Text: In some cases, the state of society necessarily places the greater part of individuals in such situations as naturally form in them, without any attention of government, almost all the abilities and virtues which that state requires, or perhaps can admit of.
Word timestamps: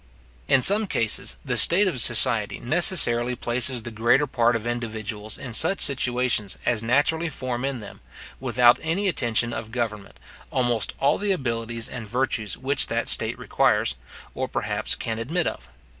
In 0.47 0.63
some 0.63 0.87
cases, 0.87 1.37
the 1.45 1.55
state 1.55 1.87
of 1.87 2.01
society 2.01 2.59
necessarily 2.59 3.35
places 3.35 3.83
the 3.83 3.91
greater 3.91 4.25
part 4.25 4.55
of 4.55 4.65
individuals 4.65 5.37
in 5.37 5.53
such 5.53 5.79
situations 5.79 6.57
as 6.65 6.81
naturally 6.81 7.29
form 7.29 7.63
in 7.63 7.81
them, 7.81 8.01
without 8.39 8.79
any 8.81 9.07
attention 9.07 9.53
of 9.53 9.69
government, 9.71 10.19
almost 10.49 10.95
all 10.99 11.19
the 11.19 11.31
abilities 11.33 11.87
and 11.87 12.07
virtues 12.07 12.57
which 12.57 12.87
that 12.87 13.09
state 13.09 13.37
requires, 13.37 13.93
or 14.33 14.47
perhaps 14.47 14.95
can 14.95 15.19
admit 15.19 15.45
of. 15.45 15.69